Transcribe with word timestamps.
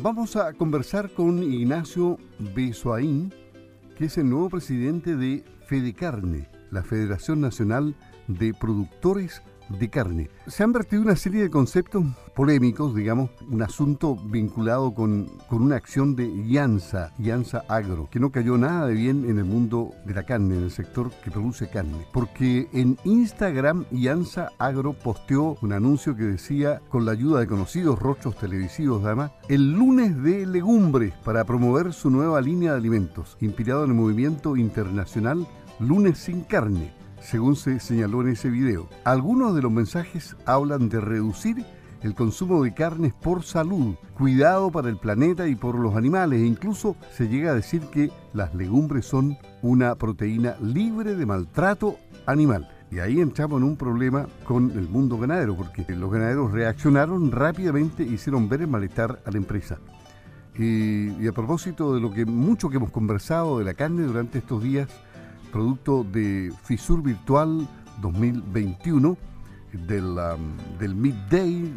Vamos 0.00 0.36
a 0.36 0.52
conversar 0.52 1.10
con 1.10 1.42
Ignacio 1.42 2.18
Besoaín, 2.54 3.34
que 3.96 4.04
es 4.04 4.16
el 4.16 4.30
nuevo 4.30 4.48
presidente 4.48 5.16
de 5.16 5.42
Fede 5.66 5.92
Carne, 5.92 6.48
la 6.70 6.84
Federación 6.84 7.40
Nacional 7.40 7.96
de 8.28 8.54
Productores 8.54 9.42
de 9.68 9.88
carne. 9.90 10.30
Se 10.46 10.62
han 10.62 10.72
vertido 10.72 11.02
una 11.02 11.16
serie 11.16 11.42
de 11.42 11.50
conceptos 11.50 12.04
polémicos, 12.34 12.94
digamos, 12.94 13.30
un 13.50 13.62
asunto 13.62 14.16
vinculado 14.16 14.94
con, 14.94 15.26
con 15.48 15.62
una 15.62 15.76
acción 15.76 16.14
de 16.14 16.46
Yansa, 16.46 17.12
Yansa 17.18 17.64
Agro, 17.68 18.08
que 18.10 18.20
no 18.20 18.30
cayó 18.30 18.56
nada 18.56 18.86
de 18.86 18.94
bien 18.94 19.28
en 19.28 19.38
el 19.38 19.44
mundo 19.44 19.92
de 20.04 20.14
la 20.14 20.24
carne, 20.24 20.56
en 20.56 20.64
el 20.64 20.70
sector 20.70 21.10
que 21.22 21.30
produce 21.30 21.68
carne. 21.68 22.06
Porque 22.12 22.68
en 22.72 22.96
Instagram 23.04 23.86
Yansa 23.90 24.50
Agro 24.58 24.92
posteó 24.92 25.56
un 25.62 25.72
anuncio 25.72 26.14
que 26.14 26.22
decía, 26.22 26.80
con 26.88 27.04
la 27.04 27.12
ayuda 27.12 27.40
de 27.40 27.46
conocidos 27.46 27.98
rostros 27.98 28.36
televisivos, 28.36 29.04
además, 29.04 29.32
el 29.48 29.72
lunes 29.72 30.22
de 30.22 30.46
legumbres 30.46 31.14
para 31.24 31.44
promover 31.44 31.92
su 31.92 32.10
nueva 32.10 32.40
línea 32.40 32.72
de 32.72 32.78
alimentos, 32.78 33.36
inspirado 33.40 33.84
en 33.84 33.90
el 33.90 33.96
movimiento 33.96 34.56
internacional 34.56 35.46
Lunes 35.80 36.18
sin 36.18 36.42
carne 36.42 36.97
según 37.20 37.56
se 37.56 37.80
señaló 37.80 38.22
en 38.22 38.28
ese 38.28 38.50
video. 38.50 38.88
Algunos 39.04 39.54
de 39.54 39.62
los 39.62 39.72
mensajes 39.72 40.36
hablan 40.46 40.88
de 40.88 41.00
reducir 41.00 41.64
el 42.02 42.14
consumo 42.14 42.62
de 42.62 42.74
carnes 42.74 43.12
por 43.12 43.42
salud, 43.42 43.96
cuidado 44.16 44.70
para 44.70 44.88
el 44.88 44.98
planeta 44.98 45.48
y 45.48 45.56
por 45.56 45.74
los 45.76 45.96
animales 45.96 46.40
incluso 46.42 46.96
se 47.12 47.28
llega 47.28 47.50
a 47.50 47.54
decir 47.54 47.82
que 47.90 48.10
las 48.32 48.54
legumbres 48.54 49.06
son 49.06 49.36
una 49.62 49.94
proteína 49.96 50.56
libre 50.60 51.16
de 51.16 51.26
maltrato 51.26 51.96
animal. 52.26 52.68
Y 52.90 53.00
ahí 53.00 53.20
entramos 53.20 53.60
en 53.60 53.68
un 53.68 53.76
problema 53.76 54.26
con 54.44 54.70
el 54.70 54.88
mundo 54.88 55.18
ganadero, 55.18 55.54
porque 55.56 55.84
los 55.94 56.10
ganaderos 56.10 56.52
reaccionaron 56.52 57.30
rápidamente 57.30 58.02
e 58.02 58.12
hicieron 58.12 58.48
ver 58.48 58.62
el 58.62 58.68
malestar 58.68 59.20
a 59.26 59.30
la 59.30 59.36
empresa. 59.36 59.78
Y, 60.56 61.10
y 61.22 61.26
a 61.28 61.32
propósito 61.32 61.94
de 61.94 62.00
lo 62.00 62.10
que 62.10 62.24
mucho 62.24 62.70
que 62.70 62.76
hemos 62.76 62.90
conversado 62.90 63.58
de 63.58 63.64
la 63.64 63.74
carne 63.74 64.04
durante 64.04 64.38
estos 64.38 64.62
días, 64.62 64.88
producto 65.50 66.04
de 66.04 66.52
Fisur 66.64 67.02
Virtual 67.02 67.66
2021, 68.00 69.16
del, 69.86 70.04
um, 70.04 70.78
del 70.78 70.94
Midday 70.94 71.72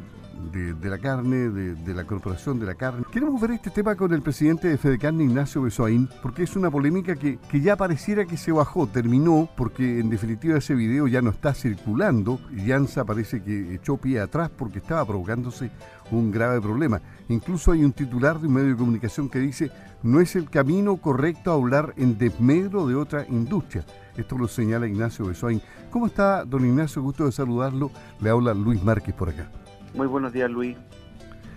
de, 0.52 0.90
la 0.90 0.98
carne, 0.98 1.50
de, 1.50 1.94
la 1.94 2.06
Corporación 2.06 2.60
de 2.60 2.66
la 2.66 2.76
Carne. 2.76 3.04
Queremos 3.12 3.40
ver 3.40 3.52
este 3.52 3.70
tema 3.70 3.96
con 3.96 4.14
el 4.14 4.22
presidente 4.22 4.68
de 4.68 4.78
Fedecarne, 4.78 5.24
Ignacio 5.24 5.62
Besoaín, 5.62 6.10
porque 6.22 6.44
es 6.44 6.56
una 6.56 6.72
polémica 6.72 7.16
que, 7.16 7.38
que 7.38 7.62
ya 7.62 7.76
pareciera 7.76 8.26
que 8.26 8.38
se 8.38 8.52
bajó, 8.52 8.88
terminó, 8.88 9.50
porque 9.56 10.00
en 10.00 10.10
definitiva 10.10 10.58
ese 10.58 10.76
video 10.76 11.08
ya 11.08 11.22
no 11.22 11.30
está 11.30 11.54
circulando 11.54 12.40
y 12.56 12.68
Jansa 12.68 13.06
parece 13.06 13.44
que 13.44 13.76
echó 13.76 13.98
pie 13.98 14.20
atrás 14.20 14.50
porque 14.50 14.80
estaba 14.80 15.06
provocándose 15.06 15.72
un 16.12 16.32
grave 16.32 16.62
problema. 16.62 17.02
Incluso 17.30 17.72
hay 17.72 17.84
un 17.84 17.94
titular 17.94 18.40
de 18.40 18.48
un 18.48 18.54
medio 18.54 18.70
de 18.70 18.76
comunicación 18.76 19.30
que 19.30 19.40
dice, 19.40 19.72
no 20.04 20.20
es 20.20 20.36
el 20.36 20.50
camino 20.50 20.98
correcto 20.98 21.52
hablar 21.52 21.94
en 21.98 22.18
desmedro 22.18 22.88
de 22.88 22.96
otra 22.96 23.26
industria. 23.28 23.86
Esto 24.18 24.38
lo 24.38 24.48
señala 24.48 24.88
Ignacio 24.88 25.26
Besoain. 25.26 25.62
¿Cómo 25.90 26.08
está, 26.08 26.44
don 26.46 26.66
Ignacio? 26.66 27.02
Gusto 27.02 27.26
de 27.26 27.32
saludarlo. 27.32 27.92
Le 28.20 28.30
habla 28.30 28.54
Luis 28.54 28.84
Márquez 28.84 29.14
por 29.16 29.30
acá. 29.30 29.50
Muy 29.94 30.08
buenos 30.08 30.32
días, 30.32 30.50
Luis. 30.50 30.78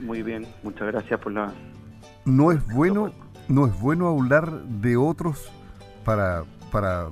Muy 0.01 0.23
bien, 0.23 0.47
muchas 0.63 0.89
gracias 0.89 1.21
por 1.21 1.33
la... 1.33 1.53
No 2.25 2.51
es 2.51 2.67
bueno, 2.73 3.13
no 3.49 3.67
es 3.67 3.81
bueno 3.81 4.09
hablar 4.09 4.51
de 4.65 4.97
otros 4.97 5.51
para, 6.05 6.43
para 6.73 7.09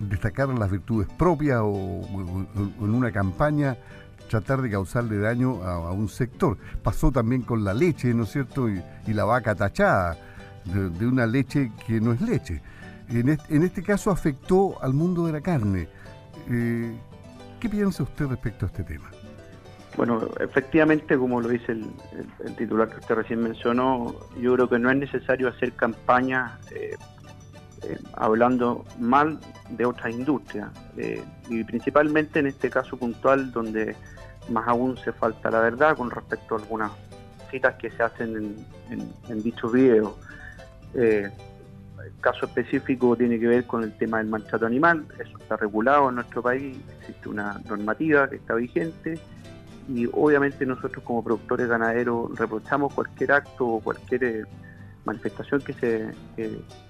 destacar 0.00 0.48
las 0.48 0.70
virtudes 0.70 1.08
propias 1.16 1.60
o, 1.62 2.02
en 2.80 2.94
una 2.94 3.12
campaña 3.12 3.76
tratar 4.28 4.60
de 4.62 4.70
causarle 4.70 5.18
daño 5.18 5.62
a, 5.62 5.92
un 5.92 6.08
sector. 6.08 6.58
Pasó 6.82 7.12
también 7.12 7.42
con 7.42 7.62
la 7.62 7.72
leche, 7.72 8.12
¿no 8.12 8.24
es 8.24 8.30
cierto? 8.30 8.68
Y, 8.68 8.82
la 9.06 9.24
vaca 9.24 9.54
tachada, 9.54 10.16
de, 10.64 11.06
una 11.06 11.26
leche 11.26 11.70
que 11.86 12.00
no 12.00 12.12
es 12.12 12.20
leche. 12.20 12.60
En 13.08 13.28
este, 13.28 13.82
caso 13.84 14.10
afectó 14.10 14.82
al 14.82 14.92
mundo 14.92 15.26
de 15.26 15.32
la 15.32 15.40
carne. 15.40 15.88
Eh, 16.50 16.92
¿Qué 17.60 17.68
piensa 17.68 18.02
usted 18.02 18.26
respecto 18.26 18.66
a 18.66 18.68
este 18.68 18.82
tema? 18.82 19.08
Bueno, 19.96 20.28
efectivamente, 20.40 21.16
como 21.16 21.40
lo 21.40 21.48
dice 21.48 21.72
el, 21.72 22.56
titular 22.56 22.90
que 22.90 22.98
usted 22.98 23.14
recién 23.14 23.42
mencionó, 23.42 24.14
yo 24.38 24.54
creo 24.54 24.68
que 24.68 24.78
no 24.78 24.90
es 24.90 24.96
necesario 24.96 25.48
hacer 25.48 25.72
campaña 25.72 26.58
eh, 26.74 26.96
eh, 27.82 27.98
hablando 28.12 28.84
mal 28.98 29.38
de 29.70 29.86
otras 29.86 30.12
industrias, 30.12 30.68
y 31.48 31.64
principalmente 31.64 32.40
en 32.40 32.46
este 32.48 32.68
caso 32.68 32.98
puntual 32.98 33.52
donde 33.52 33.96
más 34.50 34.68
aún 34.68 34.96
se 34.98 35.12
falta 35.12 35.50
la 35.50 35.60
verdad 35.60 35.96
con 35.96 36.10
respecto 36.10 36.54
a 36.54 36.58
algunas 36.58 36.92
citas 37.50 37.74
que 37.76 37.90
se 37.90 38.02
hacen 38.02 38.56
en, 38.90 39.12
en, 39.28 39.42
dichos 39.42 39.72
videos. 39.72 40.14
Eh, 40.94 41.30
el 42.04 42.20
caso 42.20 42.46
específico 42.46 43.16
tiene 43.16 43.38
que 43.40 43.46
ver 43.46 43.66
con 43.66 43.82
el 43.82 43.96
tema 43.96 44.18
del 44.18 44.28
maltrato 44.28 44.66
animal, 44.66 45.06
eso 45.18 45.38
está 45.38 45.56
regulado 45.56 46.10
en 46.10 46.16
nuestro 46.16 46.42
país, 46.42 46.76
existe 47.00 47.28
una 47.28 47.60
normativa 47.66 48.28
que 48.28 48.36
está 48.36 48.54
vigente 48.54 49.18
y 49.88 50.06
obviamente 50.12 50.66
nosotros 50.66 51.04
como 51.04 51.22
productores 51.22 51.68
ganaderos 51.68 52.36
reprochamos 52.38 52.92
cualquier 52.92 53.32
acto 53.32 53.66
o 53.66 53.80
cualquier 53.80 54.24
eh, 54.24 54.44
manifestación 55.04 55.60
que 55.60 55.72
se 55.74 56.10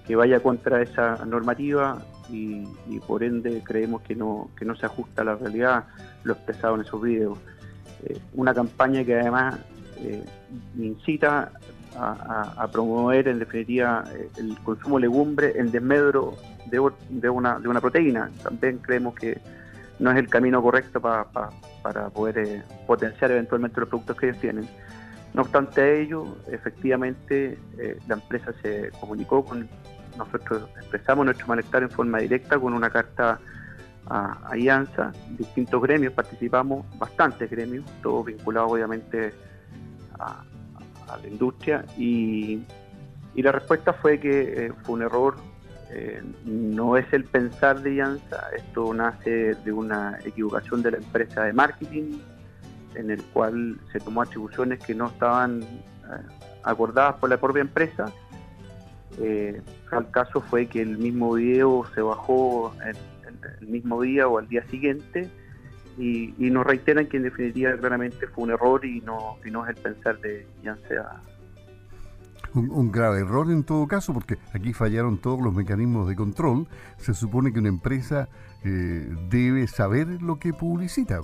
que, 0.05 0.15
vaya 0.15 0.39
contra 0.39 0.81
esa 0.81 1.23
normativa 1.25 2.01
y, 2.29 2.65
por 3.05 3.23
ende 3.23 3.61
creemos 3.63 4.01
que 4.01 4.15
no, 4.15 4.49
que 4.57 4.65
no 4.65 4.75
se 4.75 4.85
ajusta 4.85 5.21
a 5.21 5.25
la 5.25 5.35
realidad 5.35 5.85
lo 6.23 6.33
expresado 6.33 6.75
en 6.75 6.81
esos 6.81 7.01
videos. 7.01 7.37
Eh, 8.03 8.19
una 8.33 8.53
campaña 8.53 9.03
que 9.03 9.19
además 9.19 9.59
eh, 9.99 10.23
incita 10.77 11.51
a, 11.95 12.67
promover 12.71 13.27
en 13.27 13.39
definitiva 13.39 14.03
el 14.37 14.55
consumo 14.59 14.97
de 14.97 15.01
legumbre 15.01 15.53
en 15.55 15.71
desmedro 15.71 16.35
de, 16.67 16.91
de, 17.09 17.29
una, 17.29 17.59
de 17.59 17.67
una 17.67 17.81
proteína. 17.81 18.29
También 18.43 18.77
creemos 18.77 19.15
que 19.15 19.39
no 19.99 20.11
es 20.11 20.17
el 20.17 20.29
camino 20.29 20.61
correcto 20.61 21.01
para 21.01 21.25
poder 22.13 22.63
potenciar 22.85 23.31
eventualmente 23.31 23.79
los 23.79 23.89
productos 23.89 24.17
que 24.17 24.29
ellos 24.29 24.39
tienen. 24.39 24.67
No 25.33 25.41
obstante 25.43 26.01
ello, 26.01 26.37
efectivamente 26.47 27.57
la 28.07 28.15
empresa 28.15 28.53
se 28.61 28.89
comunicó 28.99 29.43
con 29.43 29.69
nosotros 30.17 30.63
expresamos 30.77 31.25
nuestro 31.25 31.47
malestar 31.47 31.83
en 31.83 31.89
forma 31.89 32.17
directa 32.19 32.59
con 32.59 32.73
una 32.73 32.89
carta 32.89 33.39
a 34.09 34.39
Alianza, 34.49 35.11
distintos 35.37 35.81
gremios, 35.81 36.13
participamos, 36.13 36.85
bastantes 36.97 37.49
gremios, 37.49 37.85
todos 38.01 38.25
vinculados 38.25 38.71
obviamente 38.71 39.33
a, 40.19 40.43
la 41.21 41.27
industria 41.27 41.85
y, 41.97 42.63
la 43.35 43.51
respuesta 43.51 43.93
fue 43.93 44.19
que 44.19 44.65
eh, 44.65 44.73
fue 44.83 44.95
un 44.95 45.03
error, 45.03 45.37
eh, 45.91 46.21
no 46.45 46.97
es 46.97 47.05
el 47.13 47.23
pensar 47.23 47.81
de 47.81 47.91
Alianza, 47.91 48.43
esto 48.55 48.93
nace 48.93 49.55
de 49.55 49.71
una 49.71 50.19
equivocación 50.25 50.81
de 50.81 50.91
la 50.91 50.97
empresa 50.97 51.43
de 51.43 51.53
marketing 51.53 52.19
en 52.95 53.11
el 53.11 53.23
cual 53.23 53.79
se 53.91 53.99
tomó 53.99 54.21
atribuciones 54.21 54.79
que 54.79 54.93
no 54.93 55.07
estaban 55.07 55.61
eh, 55.61 55.67
acordadas 56.63 57.15
por 57.15 57.29
la 57.29 57.37
propia 57.37 57.61
empresa. 57.61 58.11
el 59.19 59.63
caso 60.11 60.41
fue 60.41 60.67
que 60.67 60.81
el 60.81 60.97
mismo 60.97 61.33
video 61.33 61.85
se 61.95 62.01
bajó 62.01 62.73
el 63.61 63.67
mismo 63.67 64.01
día 64.01 64.27
o 64.27 64.37
al 64.37 64.47
día 64.47 64.63
siguiente 64.67 65.29
y, 65.97 66.33
nos 66.51 66.65
reiteran 66.65 67.07
que 67.07 67.17
en 67.17 67.23
definitiva 67.23 67.75
claramente 67.77 68.27
fue 68.27 68.43
un 68.45 68.51
error 68.51 68.85
y 68.85 69.01
no, 69.01 69.37
y 69.43 69.51
no 69.51 69.65
es 69.65 69.75
el 69.75 69.81
pensar 69.81 70.19
de 70.19 70.47
ya 70.63 70.77
un, 72.53 72.91
grave 72.91 73.19
error 73.19 73.51
en 73.51 73.63
todo 73.63 73.87
caso, 73.87 74.13
porque 74.13 74.37
aquí 74.53 74.73
fallaron 74.73 75.17
todos 75.17 75.41
los 75.41 75.53
mecanismos 75.53 76.07
de 76.07 76.15
control. 76.15 76.67
Se 76.97 77.13
supone 77.13 77.53
que 77.53 77.59
una 77.59 77.69
empresa 77.69 78.29
eh, 78.63 79.15
debe 79.29 79.67
saber 79.67 80.21
lo 80.21 80.39
que 80.39 80.53
publicita. 80.53 81.21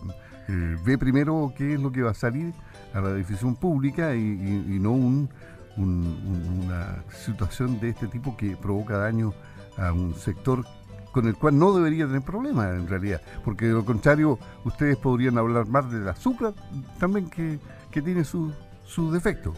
Eh, 0.47 0.77
ve 0.85 0.97
primero 0.97 1.53
qué 1.57 1.75
es 1.75 1.79
lo 1.79 1.91
que 1.91 2.01
va 2.01 2.11
a 2.11 2.15
salir 2.15 2.53
a 2.93 3.01
la 3.01 3.13
difusión 3.13 3.55
pública 3.55 4.15
y, 4.15 4.79
no 4.79 4.91
un, 4.91 5.29
una 5.77 7.03
situación 7.25 7.79
de 7.79 7.89
este 7.89 8.07
tipo 8.07 8.37
que 8.37 8.55
provoca 8.55 8.97
daño 8.97 9.33
a 9.77 9.91
un 9.91 10.13
sector 10.13 10.63
con 11.13 11.27
el 11.27 11.35
cual 11.35 11.57
no 11.57 11.71
debería 11.73 12.07
tener 12.07 12.23
problemas 12.23 12.75
en 12.75 12.87
realidad, 12.87 13.21
porque 13.45 13.67
de 13.67 13.73
lo 13.73 13.85
contrario 13.85 14.39
ustedes 14.65 14.97
podrían 14.97 15.37
hablar 15.37 15.67
más 15.67 15.89
del 15.89 16.09
azúcar 16.09 16.53
también 16.99 17.29
que, 17.29 17.59
tiene 17.91 18.23
sus 18.23 18.51
su 18.83 19.11
defectos. 19.11 19.55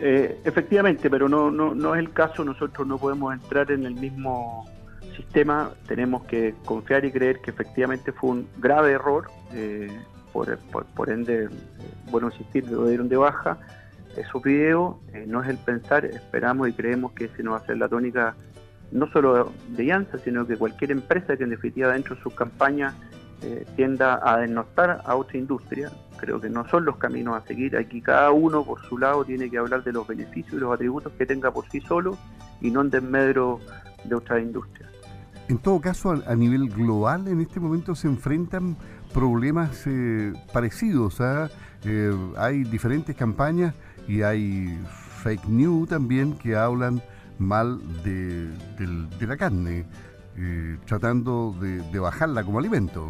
Eh, 0.00 0.40
efectivamente, 0.44 1.10
pero 1.10 1.28
no, 1.28 1.50
no, 1.50 1.74
no 1.74 1.94
es 1.94 2.00
el 2.00 2.12
caso, 2.12 2.44
nosotros 2.44 2.86
no 2.86 2.98
podemos 2.98 3.34
entrar 3.34 3.70
en 3.72 3.84
el 3.84 3.94
mismo 3.94 4.64
sistema, 5.16 5.70
tenemos 5.86 6.24
que 6.24 6.54
confiar 6.64 7.04
y 7.04 7.10
creer 7.10 7.40
que 7.40 7.50
efectivamente 7.50 8.12
fue 8.12 8.30
un 8.30 8.48
grave 8.58 8.92
error, 8.92 9.28
eh, 9.52 9.90
por, 10.32 10.56
por, 10.94 11.10
ende, 11.10 11.44
eh, 11.44 11.48
bueno, 12.10 12.28
insistir, 12.28 12.70
lo 12.70 12.86
dieron 12.86 13.08
de 13.08 13.16
baja, 13.16 13.58
esos 14.16 14.42
videos, 14.42 14.96
no 15.26 15.42
es 15.42 15.48
el 15.48 15.58
pensar, 15.58 16.04
esperamos 16.04 16.68
y 16.68 16.72
creemos 16.72 17.12
que 17.12 17.26
ese 17.26 17.42
no 17.42 17.52
va 17.52 17.58
a 17.58 17.66
ser 17.66 17.78
la 17.78 17.88
tónica 17.88 18.34
no 18.90 19.10
solo 19.12 19.52
de 19.68 19.84
Llanza, 19.84 20.18
sino 20.18 20.46
que 20.46 20.56
cualquier 20.56 20.92
empresa 20.92 21.36
que 21.36 21.44
en 21.44 21.50
definitiva 21.50 21.92
dentro 21.92 22.14
de 22.16 22.22
sus 22.22 22.34
campañas 22.34 22.94
eh, 23.42 23.64
tienda 23.76 24.20
a 24.22 24.38
denostar 24.38 25.02
a 25.04 25.14
otra 25.14 25.38
industria, 25.38 25.90
creo 26.18 26.40
que 26.40 26.50
no 26.50 26.68
son 26.68 26.84
los 26.84 26.96
caminos 26.96 27.42
a 27.42 27.46
seguir. 27.46 27.76
Aquí 27.76 28.02
cada 28.02 28.30
uno 28.30 28.64
por 28.64 28.84
su 28.86 28.98
lado 28.98 29.24
tiene 29.24 29.48
que 29.48 29.56
hablar 29.56 29.82
de 29.82 29.92
los 29.92 30.06
beneficios 30.06 30.54
y 30.54 30.58
los 30.58 30.74
atributos 30.74 31.12
que 31.14 31.24
tenga 31.24 31.50
por 31.50 31.68
sí 31.70 31.80
solo 31.80 32.18
y 32.60 32.70
no 32.70 32.82
en 32.82 32.90
desmedro 32.90 33.60
de 34.04 34.14
otras 34.14 34.42
industrias. 34.42 34.90
En 35.48 35.56
todo 35.56 35.80
caso, 35.80 36.10
a, 36.10 36.34
nivel 36.34 36.68
global, 36.68 37.26
en 37.26 37.40
este 37.40 37.58
momento 37.58 37.94
se 37.94 38.06
enfrentan 38.06 38.76
problemas 39.14 39.86
eh, 39.86 40.34
parecidos. 40.52 41.22
¿ah? 41.22 41.48
Eh, 41.84 42.14
hay 42.36 42.64
diferentes 42.64 43.16
campañas 43.16 43.74
y 44.06 44.20
hay 44.20 44.78
fake 45.22 45.46
news 45.46 45.88
también 45.88 46.34
que 46.34 46.54
hablan 46.54 47.02
mal 47.38 47.80
de, 48.02 48.50
la 49.26 49.36
carne, 49.36 49.86
eh, 50.36 50.76
tratando 50.84 51.54
de, 51.60 51.98
bajarla 51.98 52.44
como 52.44 52.58
alimento. 52.58 53.08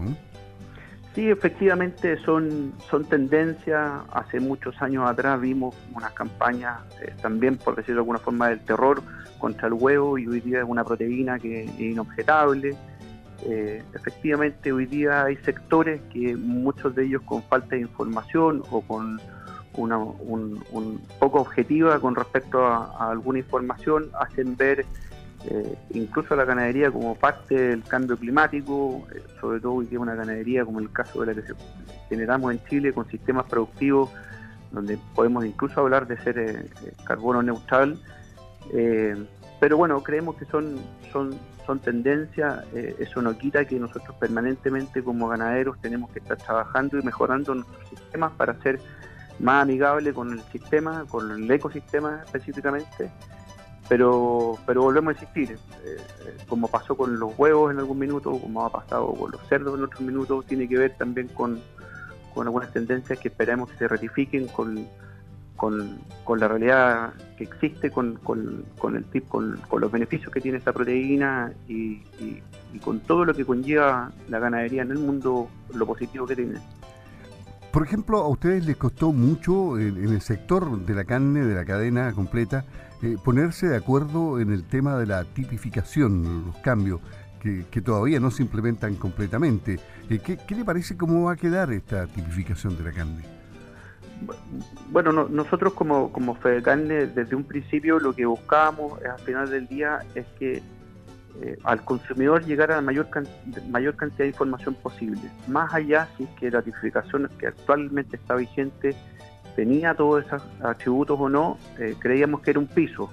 Sí, 1.19 1.29
efectivamente 1.29 2.17
son, 2.19 2.73
son 2.89 3.05
tendencias. 3.05 4.03
Hace 4.13 4.39
muchos 4.39 4.81
años 4.81 5.05
atrás 5.05 5.41
vimos 5.41 5.75
una 5.93 6.11
campaña 6.11 6.79
eh, 7.03 7.13
también, 7.21 7.57
por 7.57 7.75
decirlo 7.75 7.97
de 7.97 8.01
alguna 8.03 8.21
forma, 8.21 8.51
del 8.51 8.61
terror 8.61 9.03
contra 9.41 9.67
el 9.67 9.73
huevo 9.73 10.17
y 10.17 10.29
hoy 10.29 10.39
día 10.39 10.59
es 10.61 10.65
una 10.65 10.85
proteína 10.85 11.41
que 11.41 11.65
es 11.65 11.81
inobjetable. 11.81 12.77
Eh, 13.47 13.83
efectivamente, 13.97 14.71
hoy 14.71 14.87
día 14.87 15.25
hay 15.25 15.35
sectores 15.39 16.01
que 16.13 16.37
muchos 16.37 16.95
de 16.95 17.07
ellos 17.07 17.23
con 17.23 17.43
falta 17.43 17.75
de 17.75 17.81
información 17.81 18.63
o 18.71 18.81
con 18.83 19.21
una 19.77 19.99
un, 19.99 21.03
poco 21.19 21.41
objetiva 21.41 21.99
con 21.99 22.15
respecto 22.15 22.65
a, 22.65 23.11
alguna 23.11 23.41
información 23.41 24.09
hacen 24.21 24.57
ver 24.57 24.87
eh, 25.45 25.77
incluso 25.91 26.35
la 26.35 26.45
ganadería 26.45 26.91
como 26.91 27.15
parte 27.15 27.55
del 27.55 27.83
cambio 27.85 28.17
climático, 28.17 29.07
eh, 29.15 29.23
sobre 29.41 29.61
todo 29.61 29.75
hoy 29.75 29.87
día 29.87 30.01
una 30.01 30.15
ganadería 30.15 30.65
como 30.65 30.81
el 30.81 30.91
caso 30.91 31.25
de 31.25 31.35
la 31.35 31.43
que 31.43 31.55
generamos 32.09 32.53
en 32.53 32.65
Chile 32.65 32.93
con 32.93 33.09
sistemas 33.09 33.47
productivos 33.47 34.11
donde 34.73 34.99
podemos 35.15 35.47
incluso 35.47 35.81
hablar 35.81 36.07
de 36.07 36.19
ser 36.19 36.69
carbono 37.05 37.43
neutral. 37.43 37.99
pero 39.61 39.77
bueno, 39.79 40.03
creemos 40.03 40.37
que 40.37 40.45
son, 40.45 40.79
son 41.11 41.39
son 41.69 41.81
tendencias, 41.81 42.65
eh, 42.75 42.97
eso 42.99 43.21
no 43.21 43.37
quita 43.37 43.67
que 43.67 43.79
nosotros 43.79 44.17
permanentemente 44.19 45.05
como 45.05 45.29
ganaderos 45.29 45.79
tenemos 45.83 46.11
que 46.11 46.21
estar 46.21 46.39
trabajando 46.39 46.99
y 46.99 47.03
mejorando 47.03 47.55
nuestros 47.55 47.91
sistemas 47.91 48.33
para 48.39 48.59
ser 48.63 48.81
más 49.39 49.65
amigable 49.65 50.15
con 50.15 50.33
el 50.33 50.41
sistema, 50.45 51.05
con 51.07 51.31
el 51.31 51.51
ecosistema 51.51 52.23
específicamente, 52.25 53.11
pero, 53.89 54.59
pero 54.67 54.83
volvemos 54.83 55.11
a 55.11 55.21
insistir, 55.21 55.59
eh, 55.85 55.97
como 56.49 56.69
pasó 56.69 56.97
con 56.97 57.19
los 57.19 57.39
huevos 57.39 57.73
en 57.73 57.79
algún 57.79 57.99
minuto, 57.99 58.33
como 58.33 58.65
ha 58.65 58.71
pasado 58.71 59.13
con 59.15 59.31
los 59.31 59.41
cerdos 59.49 59.79
en 59.79 59.85
otros 59.85 60.01
minutos, 60.01 60.47
tiene 60.47 60.69
que 60.69 60.79
ver 60.79 60.97
también 60.97 61.29
con, 61.29 61.61
con 62.35 62.47
algunas 62.47 62.73
tendencias 62.73 63.19
que 63.19 63.29
esperamos 63.29 63.71
que 63.71 63.79
se 63.79 63.89
ratifiquen 63.89 64.49
con 64.49 64.87
con, 65.59 65.99
con, 66.23 66.39
la 66.39 66.47
realidad 66.47 67.13
que 67.37 67.45
existe, 67.45 67.91
con, 67.91 68.15
con, 68.23 68.65
con 68.79 68.97
el 68.97 69.05
tip, 69.07 69.27
con, 69.29 69.61
los 69.79 69.93
beneficios 69.93 70.33
que 70.33 70.41
tiene 70.41 70.57
esta 70.57 70.73
proteína 70.73 71.53
y, 71.67 72.01
con 72.83 73.01
todo 73.01 73.25
lo 73.25 73.35
que 73.35 73.45
conlleva 73.45 74.13
la 74.29 74.39
ganadería 74.39 74.83
en 74.83 74.93
el 74.93 74.99
mundo, 74.99 75.49
lo 75.75 75.85
positivo 75.85 76.27
que 76.27 76.37
tiene. 76.37 76.61
Por 77.73 77.83
ejemplo, 77.83 78.19
a 78.19 78.29
ustedes 78.29 78.65
les 78.67 78.77
costó 78.77 79.13
mucho 79.13 79.79
en, 79.79 79.97
el 79.97 80.21
sector 80.21 80.79
de 80.79 80.95
la 80.95 81.05
carne, 81.05 81.45
de 81.45 81.55
la 81.57 81.65
cadena 81.65 82.13
completa, 82.13 82.65
eh, 83.03 83.17
ponerse 83.25 83.69
de 83.69 83.77
acuerdo 83.77 84.41
en 84.41 84.53
el 84.53 84.65
tema 84.65 84.99
de 84.99 85.07
la 85.07 85.25
tipificación, 85.25 86.47
los 86.47 86.57
cambios. 86.59 87.01
Que, 87.39 87.67
que 87.71 87.81
todavía 87.81 88.19
no 88.19 88.33
se 88.33 88.43
implementan 88.43 88.97
completamente. 88.97 89.79
Eh, 90.11 90.19
¿qué, 90.19 90.37
¿Qué 90.39 90.57
le 90.57 90.65
parece 90.65 90.97
cómo 90.97 91.27
va 91.27 91.35
a 91.35 91.37
quedar 91.37 91.73
esta 91.73 92.09
tipificación 92.09 92.77
de 92.77 92.83
la 92.83 92.91
carne? 92.91 93.39
bueno, 94.91 95.13
nosotros 95.29 95.75
como, 95.75 96.13
como 96.13 96.35
Fedecarne 96.35 97.07
desde 97.07 97.37
un 97.37 97.45
principio 97.45 97.99
lo 97.99 98.15
que 98.15 98.27
buscábamos 98.27 99.01
al 99.03 99.19
final 99.21 99.51
del 99.51 99.67
día 99.69 100.01
es 100.15 100.27
que 100.39 100.63
eh, 101.41 101.59
al 101.63 101.85
consumidor 101.85 102.45
llegara 102.45 102.77
la 102.77 102.83
mayor, 102.83 103.09
mayor 103.69 103.95
cantidad 103.95 104.25
de 104.25 104.29
información 104.29 104.75
posible. 104.75 105.21
Más 105.47 105.73
allá 105.73 106.09
si 106.17 106.27
que 106.39 106.51
la 106.51 106.63
tipificación 106.63 107.29
que 107.39 107.47
actualmente 107.47 108.17
está 108.17 108.35
vigente 108.35 108.97
tenía 109.57 109.95
todos 109.95 110.25
esos 110.25 110.43
atributos 110.63 111.19
o 111.21 111.29
no, 111.29 111.59
eh, 111.79 111.95
creíamos 111.99 112.41
que 112.41 112.51
era 112.51 112.61
un 112.61 112.67
piso. 112.67 113.11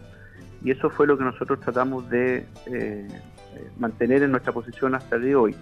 Y 0.63 0.71
eso 0.71 0.89
fue 0.89 1.07
lo 1.07 1.17
que 1.17 1.23
nosotros 1.23 1.59
tratamos 1.59 2.09
de 2.09 2.45
eh, 2.65 3.07
mantener 3.77 4.23
en 4.23 4.31
nuestra 4.31 4.51
posición 4.51 4.95
hasta 4.95 5.15
el 5.15 5.21
día 5.21 5.29
de 5.31 5.35
hoy. 5.35 5.55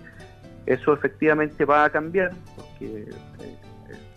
Eso 0.65 0.93
efectivamente 0.93 1.65
va 1.65 1.85
a 1.85 1.89
cambiar, 1.89 2.31
porque 2.55 3.09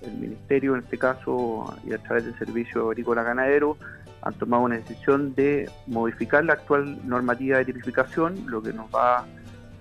el 0.03 0.13
Ministerio, 0.13 0.75
en 0.75 0.85
este 0.85 0.99
caso, 0.99 1.75
y 1.85 1.93
a 1.93 1.99
través 1.99 2.25
del 2.25 2.39
Servicio 2.39 2.89
Agrícola 2.89 3.23
Ganadero, 3.23 3.77
han 4.23 4.35
tomado 4.35 4.65
una 4.65 4.77
decisión 4.77 5.35
de 5.35 5.71
modificar 5.87 6.45
la 6.45 6.55
actual 6.55 6.99
normativa 7.07 7.59
de 7.59 7.67
tipificación, 7.67 8.45
lo 8.47 8.63
que 8.63 8.73
nos 8.73 8.87
va 8.95 9.25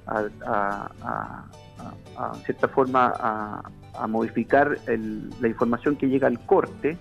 a, 0.07 1.45
cierta 2.45 2.68
forma, 2.68 3.13
a, 3.16 3.63
modificar 4.07 4.77
la 4.88 5.47
información 5.47 5.95
que 5.95 6.07
llega 6.07 6.27
al 6.27 6.39
corte, 6.45 6.97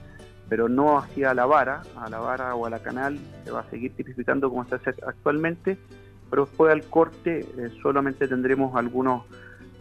pero 0.48 0.68
no 0.68 0.98
hacia 0.98 1.34
la 1.34 1.46
vara, 1.46 1.82
a 1.96 2.08
la 2.08 2.18
vara 2.18 2.54
o 2.54 2.66
a 2.66 2.70
la 2.70 2.80
canal, 2.80 3.18
se 3.44 3.50
va 3.50 3.60
a 3.60 3.70
seguir 3.70 3.94
tipificando 3.96 4.50
como 4.50 4.64
se 4.66 4.76
hace 4.76 4.90
actualmente, 5.06 5.78
pero 6.30 6.46
después 6.46 6.72
al 6.72 6.82
corte 6.84 7.40
eh, 7.40 7.70
solamente 7.82 8.28
tendremos 8.28 8.74
algunos 8.76 9.24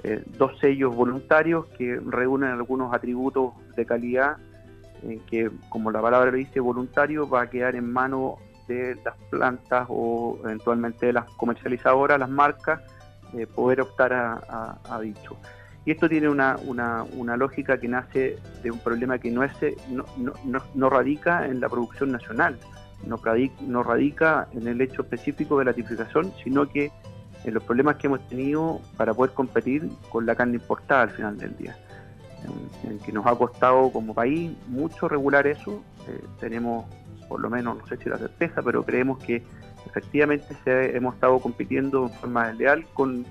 eh, 0.04 0.24
dos 0.38 0.58
sellos 0.60 0.96
voluntarios 0.96 1.66
que 1.78 2.00
reúnen 2.06 2.50
algunos 2.50 2.94
atributos 2.94 3.54
de 3.76 3.86
calidad 3.86 4.38
eh, 5.04 5.20
que, 5.30 5.50
como 5.70 5.92
la 5.92 6.02
palabra 6.02 6.32
lo 6.32 6.38
dice, 6.38 6.60
voluntario, 6.60 7.30
va 7.30 7.44
a 7.44 7.50
quedar 7.50 7.76
en 7.76 7.92
manos 7.92 8.36
de 8.68 8.96
las 9.04 9.16
plantas 9.30 9.88
o 9.90 10.40
eventualmente 10.44 11.08
de 11.08 11.14
las 11.14 11.30
comercializadoras, 11.32 12.20
las 12.20 12.30
marcas, 12.30 12.82
poder 13.56 13.82
optar 13.82 14.14
a, 14.14 15.00
dicho. 15.02 15.36
Y 15.86 15.92
esto 15.92 16.08
tiene 16.08 16.30
una, 16.30 16.56
una, 16.66 17.38
lógica 17.38 17.78
que 17.78 17.88
nace 17.88 18.38
de 18.62 18.72
un 18.72 18.80
problema 18.80 19.18
que 19.18 19.30
no, 19.30 19.44
es, 19.44 19.52
no, 19.90 20.06
no, 20.18 20.60
no 20.74 20.90
radica 20.90 21.46
en 21.46 21.60
la 21.60 21.68
producción 21.68 22.12
nacional, 22.12 22.58
no 23.06 23.18
radica, 23.18 23.56
no 23.62 23.84
radica 23.84 24.48
en 24.54 24.68
el 24.68 24.80
hecho 24.80 25.02
específico 25.02 25.60
de 25.60 25.66
la 25.66 25.74
tipificación, 25.74 26.32
sino 26.42 26.70
que 26.70 26.92
en 27.44 27.54
los 27.54 27.64
problemas 27.64 27.98
que 27.98 28.08
hemos 28.08 28.26
tenido 28.30 28.80
para 28.96 29.14
poder 29.14 29.34
competir 29.34 29.90
con 30.10 30.26
la 30.26 30.36
carne 30.36 30.56
importada 30.56 31.04
al 31.04 31.10
final 31.10 31.38
del 31.38 31.56
día. 31.58 31.78
En, 32.84 33.00
que 33.00 33.12
nos 33.12 33.26
ha 33.26 33.36
costado 33.36 33.92
como 33.92 34.14
país 34.14 34.52
mucho 34.68 35.08
regular 35.08 35.48
eso. 35.48 35.84
Eh, 36.08 36.24
tenemos, 36.40 36.86
por 37.28 37.40
lo 37.40 37.50
menos, 37.50 37.78
no 37.78 37.88
sé 37.88 37.98
si 37.98 38.10
la 38.10 38.18
certeza, 38.18 38.62
pero 38.62 38.84
creemos 38.84 39.18
que 39.20 39.44
efectivamente 39.86 40.56
hemos 40.96 41.16
estado 41.16 41.40
compitiendo 41.40 42.04
en 42.04 42.10
forma 42.12 42.48
desleal 42.48 42.86
con, 42.94 43.26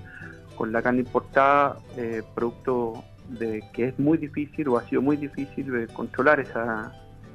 la 0.71 0.81
carne 0.81 1.01
importada, 1.01 1.77
eh, 1.97 2.21
producto 2.35 3.03
de 3.29 3.63
que 3.73 3.89
es 3.89 3.99
muy 3.99 4.17
difícil 4.17 4.67
o 4.67 4.77
ha 4.77 4.87
sido 4.87 5.01
muy 5.01 5.17
difícil 5.17 5.87
controlar 5.93 6.39
esa, 6.39 6.91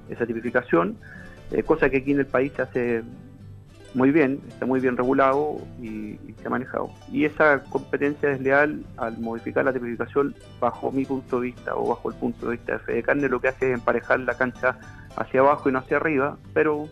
esa 0.09 0.27
tipificación, 0.27 0.97
eh, 1.51 1.63
cosa 1.63 1.89
que 1.89 1.99
aquí 1.99 2.13
en 2.13 2.21
el 2.21 2.27
país 2.27 2.53
se 2.55 2.63
hace 2.63 3.03
muy 3.95 4.11
bien, 4.11 4.41
está 4.49 4.67
muy 4.67 4.81
bien 4.81 4.97
regulado 4.97 5.57
y, 5.81 6.19
se 6.39 6.47
ha 6.47 6.51
manejado. 6.51 6.91
Y 7.11 7.25
esa 7.25 7.65
competencia 7.65 8.29
desleal, 8.29 8.85
al 8.97 9.19
modificar 9.19 9.65
la 9.65 9.73
tipificación, 9.73 10.37
bajo 10.61 10.93
mi 10.93 11.05
punto 11.05 11.41
de 11.41 11.47
vista 11.47 11.75
o 11.75 11.89
bajo 11.89 12.11
el 12.11 12.17
punto 12.17 12.47
de 12.47 12.53
vista 12.53 12.75
de 12.75 12.79
Fede 12.81 13.03
Carne, 13.03 13.29
lo 13.29 13.41
que 13.41 13.49
hace 13.49 13.73
es 13.73 13.75
emparejar 13.75 14.21
la 14.21 14.35
cancha 14.35 14.79
hacia 15.17 15.41
abajo 15.41 15.69
y 15.69 15.73
no 15.73 15.81
hacia 15.81 15.97
arriba, 15.97 16.37
pero 16.55 16.89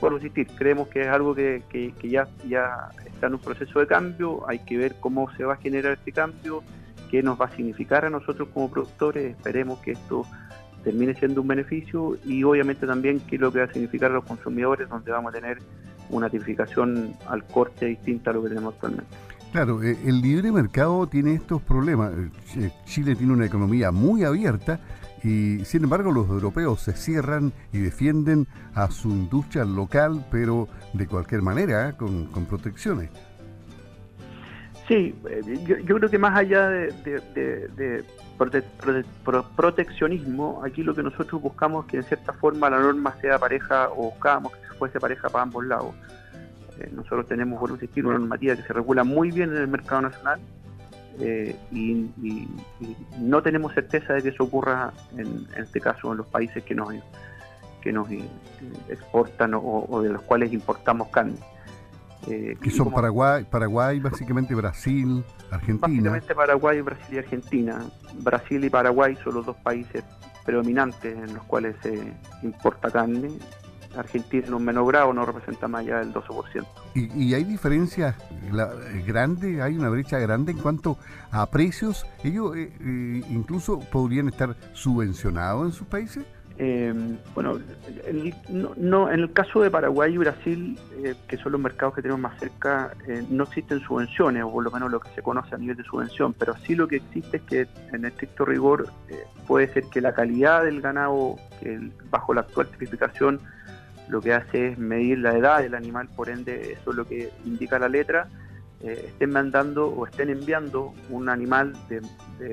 por 0.00 0.14
insistir, 0.14 0.46
creemos 0.56 0.88
que 0.88 1.02
es 1.02 1.08
algo 1.08 1.34
que, 1.34 1.62
que, 1.68 2.08
ya, 2.08 2.26
ya 2.48 2.88
está 3.04 3.26
en 3.26 3.34
un 3.34 3.40
proceso 3.40 3.78
de 3.80 3.86
cambio, 3.86 4.48
hay 4.48 4.60
que 4.60 4.78
ver 4.78 4.96
cómo 4.98 5.30
se 5.36 5.44
va 5.44 5.54
a 5.54 5.56
generar 5.56 5.92
este 5.92 6.10
cambio, 6.10 6.62
qué 7.10 7.22
nos 7.22 7.40
va 7.40 7.46
a 7.46 7.50
significar 7.50 8.06
a 8.06 8.10
nosotros 8.10 8.48
como 8.54 8.70
productores, 8.70 9.36
esperemos 9.36 9.78
que 9.80 9.92
esto 9.92 10.24
termine 10.82 11.14
siendo 11.14 11.42
un 11.42 11.48
beneficio 11.48 12.16
y 12.24 12.42
obviamente 12.42 12.86
también 12.86 13.20
qué 13.20 13.36
es 13.36 13.40
lo 13.40 13.52
que 13.52 13.58
va 13.58 13.66
a 13.66 13.72
significar 13.72 14.10
a 14.10 14.14
los 14.14 14.24
consumidores, 14.24 14.88
donde 14.88 15.10
vamos 15.10 15.34
a 15.34 15.38
tener 15.38 15.58
una 16.08 16.30
tipificación 16.30 17.14
al 17.28 17.44
corte 17.44 17.86
distinta 17.86 18.30
a 18.30 18.34
lo 18.34 18.42
que 18.42 18.48
tenemos 18.48 18.74
actualmente. 18.74 19.14
Claro, 19.52 19.82
eh, 19.82 19.98
el 20.06 20.22
libre 20.22 20.50
mercado 20.52 21.06
tiene 21.08 21.34
estos 21.34 21.60
problemas. 21.60 22.12
Eh, 22.56 22.70
Chile 22.84 23.16
tiene 23.16 23.32
una 23.32 23.46
economía 23.46 23.90
muy 23.90 24.24
abierta 24.24 24.80
y 25.22 25.64
sin 25.64 25.84
embargo 25.84 26.12
los 26.12 26.28
europeos 26.28 26.80
se 26.80 26.92
cierran 26.92 27.52
y 27.72 27.78
defienden 27.78 28.46
a 28.74 28.90
su 28.90 29.10
industria 29.10 29.64
local, 29.64 30.26
pero 30.30 30.68
de 30.92 31.06
cualquier 31.06 31.42
manera, 31.42 31.92
con, 31.96 32.28
protecciones. 32.48 33.10
Sí, 34.88 35.14
eh, 35.28 35.42
yo, 35.84 35.96
creo 35.96 36.10
que 36.10 36.18
más 36.18 36.36
allá 36.36 36.68
de, 36.68 38.04
proteccionismo, 39.54 40.62
aquí 40.64 40.82
lo 40.82 40.94
que 40.94 41.02
nosotros 41.02 41.40
buscamos 41.40 41.84
es 41.84 41.90
que 41.90 41.96
en 41.98 42.02
cierta 42.04 42.32
forma 42.32 42.68
la 42.70 42.80
norma 42.80 43.14
sea 43.20 43.38
pareja 43.38 43.88
o 43.90 44.10
buscábamos 44.10 44.52
que 44.52 44.74
fuese 44.78 44.98
pareja 44.98 45.28
para 45.28 45.42
ambos 45.42 45.64
lados. 45.64 45.94
Eh, 46.80 46.90
nosotros 46.92 47.28
tenemos, 47.28 47.60
por 47.60 47.70
insistir, 47.70 48.06
una 48.06 48.18
normativa 48.18 48.56
que 48.56 48.62
se 48.62 48.72
regula 48.72 49.04
muy 49.04 49.30
bien 49.30 49.50
en 49.50 49.58
el 49.58 49.68
mercado 49.68 50.02
nacional, 50.02 50.40
eh, 51.18 51.56
y, 51.72 52.08
no 53.18 53.42
tenemos 53.42 53.74
certeza 53.74 54.14
de 54.14 54.22
que 54.22 54.28
eso 54.30 54.44
ocurra 54.44 54.92
en, 55.16 55.46
este 55.56 55.80
caso 55.80 56.12
en 56.12 56.18
los 56.18 56.26
países 56.26 56.62
que 56.64 56.74
nos, 56.74 56.94
que 57.80 57.92
nos 57.92 58.10
eh, 58.10 58.28
exportan 58.88 59.52
o, 59.54 60.00
de 60.02 60.10
los 60.10 60.22
cuales 60.22 60.52
importamos 60.52 61.08
carne. 61.08 61.36
Eh, 62.26 62.56
que 62.60 62.70
son 62.70 62.90
Paraguay, 62.92 63.46
Paraguay, 63.50 63.98
básicamente 63.98 64.54
Brasil, 64.54 65.24
Argentina. 65.50 65.88
Básicamente 65.88 66.34
Paraguay, 66.34 66.80
Brasil 66.82 67.14
y 67.14 67.18
Argentina. 67.18 67.78
Brasil 68.18 68.62
y 68.62 68.70
Paraguay 68.70 69.16
son 69.24 69.34
los 69.34 69.46
dos 69.46 69.56
países 69.56 70.04
predominantes 70.44 71.16
en 71.16 71.34
los 71.34 71.44
cuales 71.44 71.76
se 71.82 72.12
importa 72.42 72.90
carne 72.90 73.30
Argentina 73.96 74.46
en 74.46 74.54
un 74.54 74.64
menor 74.64 74.86
grado 74.86 75.12
no 75.12 75.24
representa 75.24 75.68
más 75.68 75.80
allá 75.80 75.98
del 75.98 76.12
12%. 76.12 76.66
¿Y, 76.94 77.24
y 77.24 77.34
hay 77.34 77.44
diferencias 77.44 78.16
grandes, 79.06 79.60
hay 79.60 79.76
una 79.76 79.88
brecha 79.88 80.18
grande 80.18 80.52
en 80.52 80.58
cuanto 80.58 80.98
a 81.30 81.46
precios? 81.46 82.06
¿Ellos 82.24 82.56
eh, 82.56 82.72
eh, 82.80 83.22
incluso 83.30 83.78
podrían 83.78 84.28
estar 84.28 84.56
subvencionados 84.72 85.66
en 85.66 85.72
sus 85.72 85.86
países? 85.86 86.24
Eh, 86.62 86.92
bueno, 87.34 87.58
no, 88.76 89.10
en 89.10 89.20
el 89.20 89.32
caso 89.32 89.62
de 89.62 89.70
Paraguay 89.70 90.12
y 90.12 90.18
Brasil, 90.18 90.78
que 91.26 91.38
son 91.38 91.52
los 91.52 91.60
mercados 91.60 91.94
que 91.94 92.02
tenemos 92.02 92.20
más 92.20 92.38
cerca, 92.38 92.94
no 93.30 93.44
existen 93.44 93.80
subvenciones, 93.80 94.42
o 94.44 94.52
por 94.52 94.64
lo 94.64 94.70
menos 94.70 94.90
lo 94.90 95.00
que 95.00 95.08
se 95.14 95.22
conoce 95.22 95.54
a 95.54 95.58
nivel 95.58 95.78
de 95.78 95.84
subvención, 95.84 96.34
pero 96.34 96.54
sí 96.66 96.74
lo 96.74 96.86
que 96.86 96.96
existe 96.96 97.38
es 97.38 97.42
que 97.44 97.68
en 97.94 98.04
estricto 98.04 98.44
rigor 98.44 98.92
puede 99.46 99.72
ser 99.72 99.84
que 99.84 100.02
la 100.02 100.12
calidad 100.12 100.64
del 100.64 100.82
ganado, 100.82 101.36
que 101.60 101.90
bajo 102.10 102.34
la 102.34 102.42
actual 102.42 102.66
tipificación, 102.66 103.40
lo 104.10 104.20
que 104.20 104.34
hace 104.34 104.68
es 104.68 104.78
medir 104.78 105.18
la 105.18 105.36
edad 105.36 105.60
del 105.60 105.74
animal, 105.74 106.08
por 106.14 106.28
ende 106.28 106.72
eso 106.72 106.90
es 106.90 106.96
lo 106.96 107.06
que 107.06 107.30
indica 107.44 107.78
la 107.78 107.88
letra, 107.88 108.28
eh, 108.82 109.04
estén 109.08 109.30
mandando 109.30 109.88
o 109.88 110.06
estén 110.06 110.30
enviando 110.30 110.94
un 111.10 111.28
animal 111.28 111.74
de, 111.88 112.00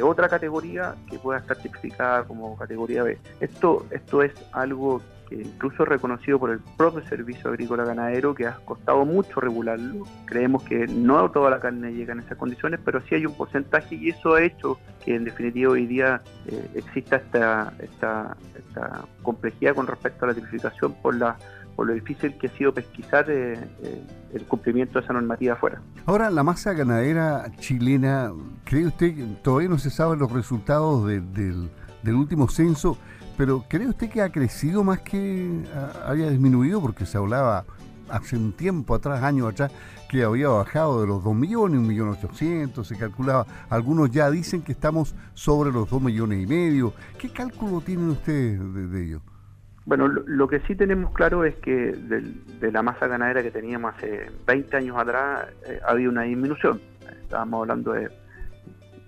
otra 0.01 0.27
categoría 0.27 0.95
que 1.09 1.17
pueda 1.17 1.39
estar 1.39 1.57
tipificada 1.57 2.25
como 2.25 2.57
categoría 2.57 3.03
B. 3.03 3.17
Esto, 3.39 3.85
esto 3.91 4.21
es 4.21 4.33
algo 4.51 5.01
incluso 5.35 5.83
es 5.83 5.89
reconocido 5.89 6.39
por 6.39 6.51
el 6.51 6.59
propio 6.77 7.01
Servicio 7.07 7.49
Agrícola 7.49 7.83
Ganadero, 7.83 8.33
que 8.33 8.47
ha 8.47 8.55
costado 8.65 9.05
mucho 9.05 9.39
regularlo. 9.39 10.05
Creemos 10.25 10.63
que 10.63 10.87
no 10.87 11.29
toda 11.31 11.49
la 11.49 11.59
carne 11.59 11.93
llega 11.93 12.13
en 12.13 12.19
esas 12.19 12.37
condiciones, 12.37 12.79
pero 12.83 13.01
sí 13.01 13.15
hay 13.15 13.25
un 13.25 13.33
porcentaje 13.33 13.95
y 13.95 14.09
eso 14.09 14.35
ha 14.35 14.43
hecho 14.43 14.79
que 15.03 15.15
en 15.15 15.23
definitiva 15.23 15.71
hoy 15.71 15.85
día 15.85 16.21
eh, 16.47 16.69
exista 16.75 17.17
esta, 17.17 17.73
esta, 17.79 18.37
esta 18.57 19.05
complejidad 19.21 19.75
con 19.75 19.87
respecto 19.87 20.25
a 20.25 20.29
la 20.29 20.33
tipificación 20.33 20.93
por 21.01 21.15
la 21.15 21.37
por 21.75 21.85
lo 21.85 21.93
difícil 21.93 22.35
que 22.39 22.47
ha 22.47 22.49
sido 22.57 22.73
pesquisar 22.73 23.29
eh, 23.29 23.53
eh, 23.83 24.01
el 24.33 24.43
cumplimiento 24.45 24.97
de 24.97 25.05
esa 25.05 25.13
normativa 25.13 25.53
afuera. 25.53 25.79
Ahora, 26.07 26.31
la 26.31 26.41
masa 26.41 26.73
ganadera 26.73 27.51
chilena, 27.59 28.31
¿cree 28.63 28.87
usted 28.87 29.15
que 29.15 29.23
todavía 29.43 29.69
no 29.69 29.77
se 29.77 29.91
saben 29.91 30.17
los 30.17 30.31
resultados 30.31 31.05
del, 31.05 31.69
del 32.01 32.15
último 32.15 32.47
censo? 32.47 32.97
Pero 33.37 33.63
¿cree 33.69 33.87
usted 33.87 34.09
que 34.09 34.21
ha 34.21 34.29
crecido 34.29 34.83
más 34.83 35.01
que 35.01 35.63
haya 36.07 36.29
disminuido? 36.29 36.81
Porque 36.81 37.05
se 37.05 37.17
hablaba 37.17 37.65
hace 38.09 38.35
un 38.35 38.51
tiempo 38.51 38.95
atrás, 38.95 39.21
años 39.23 39.53
atrás, 39.53 39.71
que 40.09 40.23
había 40.23 40.47
bajado 40.47 41.01
de 41.01 41.07
los 41.07 41.23
2 41.23 41.35
millones, 41.35 41.79
1 41.79 41.87
millón 41.87 42.09
800, 42.09 42.87
se 42.87 42.97
calculaba. 42.97 43.45
Algunos 43.69 44.09
ya 44.09 44.31
dicen 44.31 44.63
que 44.63 44.71
estamos 44.71 45.15
sobre 45.35 45.71
los 45.71 45.89
2 45.89 46.01
millones 46.01 46.41
y 46.41 46.47
medio. 46.47 46.93
¿Qué 47.19 47.29
cálculo 47.29 47.81
tienen 47.81 48.09
ustedes 48.09 48.59
de, 48.91 49.03
ello? 49.03 49.21
Bueno, 49.85 50.07
lo, 50.07 50.47
que 50.47 50.59
sí 50.61 50.75
tenemos 50.75 51.13
claro 51.13 51.45
es 51.45 51.55
que 51.57 51.71
de, 51.71 52.71
la 52.71 52.81
masa 52.81 53.07
ganadera 53.07 53.43
que 53.43 53.51
teníamos 53.51 53.95
hace 53.95 54.31
20 54.47 54.77
años 54.77 54.97
atrás 54.97 55.47
eh, 55.67 55.79
ha 55.85 55.91
habido 55.91 56.11
una 56.11 56.23
disminución. 56.23 56.81
Estábamos 57.21 57.61
hablando 57.61 57.93
de 57.93 58.09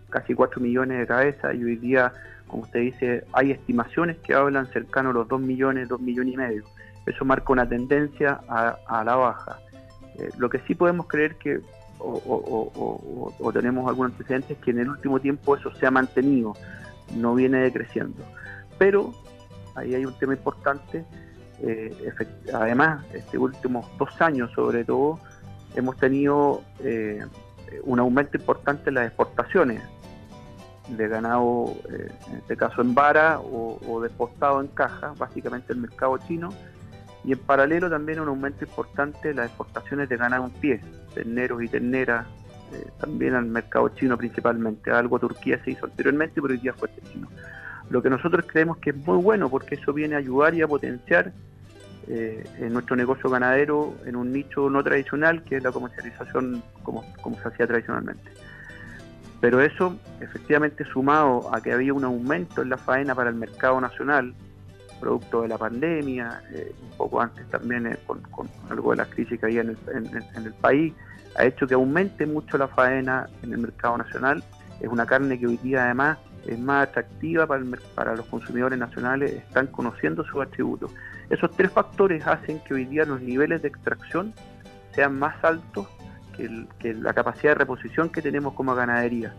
casi 0.09 0.33
4 0.33 0.61
millones 0.61 0.99
de 0.99 1.07
cabezas 1.07 1.55
y 1.55 1.63
hoy 1.63 1.75
día 1.77 2.13
como 2.49 2.63
usted 2.63 2.81
dice, 2.81 3.23
hay 3.31 3.51
estimaciones 3.51 4.17
que 4.17 4.33
hablan 4.33 4.67
cercano 4.73 5.11
a 5.11 5.13
los 5.13 5.27
2 5.27 5.39
millones, 5.39 5.87
2 5.87 6.01
millones 6.01 6.33
y 6.33 6.37
medio. 6.37 6.63
Eso 7.05 7.23
marca 7.23 7.53
una 7.53 7.69
tendencia 7.69 8.41
a, 8.49 9.03
la 9.03 9.15
baja. 9.15 9.59
Eh, 10.15 10.29
lo 10.37 10.49
que 10.49 10.59
sí 10.67 10.75
podemos 10.75 11.07
creer 11.07 11.35
que, 11.35 11.61
o, 11.99 13.51
tenemos 13.53 13.87
algún 13.87 14.07
antecedente, 14.07 14.53
es 14.53 14.59
que 14.59 14.71
en 14.71 14.79
el 14.79 14.89
último 14.89 15.19
tiempo 15.19 15.55
eso 15.55 15.73
se 15.75 15.85
ha 15.85 15.91
mantenido, 15.91 16.53
no 17.15 17.35
viene 17.35 17.59
decreciendo. 17.59 18.23
Pero 18.77 19.13
ahí 19.75 19.93
hay 19.93 20.05
un 20.05 20.17
tema 20.17 20.33
importante. 20.33 21.05
Eh, 21.61 22.11
además, 22.53 23.05
estos 23.13 23.35
últimos 23.35 23.85
dos 23.99 24.21
años 24.21 24.51
sobre 24.53 24.83
todo, 24.83 25.19
hemos 25.75 25.97
tenido 25.97 26.63
eh, 26.79 27.23
un 27.83 27.99
aumento 27.99 28.37
importante 28.37 28.89
en 28.89 28.95
las 28.95 29.07
exportaciones 29.07 29.81
de 30.89 31.07
ganado, 31.07 31.75
eh, 31.89 32.11
en 32.29 32.37
este 32.37 32.57
caso 32.57 32.81
en 32.81 32.93
vara 32.93 33.39
o, 33.39 33.79
o 33.87 34.01
despostado 34.01 34.61
en 34.61 34.67
caja, 34.67 35.13
básicamente 35.17 35.73
el 35.73 35.79
mercado 35.79 36.17
chino, 36.27 36.49
y 37.23 37.33
en 37.33 37.39
paralelo 37.39 37.89
también 37.89 38.19
un 38.19 38.29
aumento 38.29 38.63
importante 38.65 39.31
en 39.31 39.37
las 39.37 39.47
exportaciones 39.47 40.09
de 40.09 40.17
ganado 40.17 40.45
en 40.45 40.51
pie, 40.51 40.81
terneros 41.13 41.61
y 41.63 41.67
terneras, 41.67 42.25
eh, 42.73 42.87
también 42.99 43.35
al 43.35 43.45
mercado 43.45 43.89
chino 43.89 44.17
principalmente. 44.17 44.91
Algo 44.91 45.19
Turquía 45.19 45.61
se 45.63 45.71
hizo 45.71 45.85
anteriormente, 45.85 46.41
pero 46.41 46.53
hoy 46.53 46.59
día 46.59 46.73
fue 46.73 46.89
este 46.89 47.01
chino. 47.11 47.27
Lo 47.89 48.01
que 48.01 48.09
nosotros 48.09 48.45
creemos 48.47 48.77
que 48.77 48.91
es 48.91 48.95
muy 48.95 49.17
bueno 49.17 49.49
porque 49.49 49.75
eso 49.75 49.91
viene 49.91 50.15
a 50.15 50.19
ayudar 50.19 50.53
y 50.53 50.61
a 50.61 50.67
potenciar 50.67 51.33
eh, 52.07 52.43
en 52.59 52.73
nuestro 52.73 52.95
negocio 52.95 53.29
ganadero 53.29 53.95
en 54.05 54.15
un 54.15 54.31
nicho 54.31 54.69
no 54.69 54.83
tradicional 54.83 55.43
que 55.43 55.57
es 55.57 55.63
la 55.63 55.71
comercialización 55.71 56.61
como, 56.83 57.03
como 57.21 57.37
se 57.41 57.47
hacía 57.47 57.65
tradicionalmente. 57.65 58.31
Pero 59.41 59.61
eso, 59.61 59.97
efectivamente, 60.19 60.83
sumado 60.85 61.53
a 61.53 61.61
que 61.61 61.71
había 61.71 61.93
un 61.93 62.03
aumento 62.03 62.61
en 62.61 62.69
la 62.69 62.77
faena 62.77 63.15
para 63.15 63.29
el 63.29 63.35
mercado 63.35 63.79
nacional, 63.79 64.33
producto 64.99 65.43
de 65.43 65.47
la 65.47 65.57
pandemia, 65.57 66.41
eh, 66.53 66.73
un 66.81 66.97
poco 66.97 67.21
antes 67.21 67.47
también 67.49 67.87
eh, 67.87 67.97
con, 68.05 68.21
algo 68.69 68.91
de 68.91 68.97
la 68.97 69.05
crisis 69.05 69.39
que 69.39 69.45
había 69.45 69.61
en 69.61 69.69
el, 69.69 70.53
país, 70.59 70.93
ha 71.37 71.45
hecho 71.45 71.65
que 71.65 71.73
aumente 71.73 72.25
mucho 72.25 72.57
la 72.57 72.67
faena 72.67 73.27
en 73.41 73.53
el 73.53 73.59
mercado 73.59 73.97
nacional. 73.97 74.43
Es 74.81 74.89
una 74.89 75.05
carne 75.05 75.39
que 75.39 75.47
hoy 75.47 75.57
día 75.57 75.85
además 75.85 76.17
es 76.45 76.59
más 76.59 76.89
atractiva 76.89 77.47
para, 77.47 77.63
para 77.95 78.15
los 78.15 78.25
consumidores 78.25 78.77
nacionales, 78.77 79.31
están 79.31 79.67
conociendo 79.67 80.25
sus 80.25 80.41
atributos. 80.41 80.91
Esos 81.29 81.51
tres 81.55 81.71
factores 81.71 82.25
hacen 82.27 82.59
que 82.59 82.73
hoy 82.73 82.85
día 82.85 83.05
los 83.05 83.21
niveles 83.21 83.61
de 83.61 83.69
extracción 83.69 84.33
sean 84.93 85.17
más 85.17 85.41
altos 85.43 85.87
que, 86.79 86.93
la 86.93 87.13
capacidad 87.13 87.51
de 87.51 87.55
reposición 87.55 88.09
que 88.09 88.21
tenemos 88.21 88.53
como 88.53 88.75
ganadería. 88.75 89.33